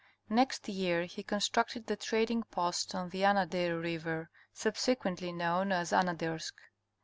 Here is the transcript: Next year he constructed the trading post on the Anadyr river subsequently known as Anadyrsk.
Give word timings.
Next 0.31 0.67
year 0.67 1.05
he 1.05 1.21
constructed 1.21 1.85
the 1.85 1.95
trading 1.95 2.41
post 2.45 2.95
on 2.95 3.09
the 3.11 3.21
Anadyr 3.23 3.79
river 3.79 4.31
subsequently 4.51 5.31
known 5.31 5.71
as 5.71 5.91
Anadyrsk. 5.91 6.53